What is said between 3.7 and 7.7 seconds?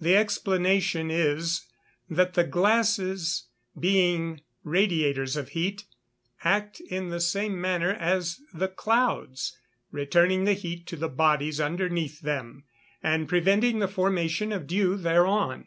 being radiators of heat, act in the same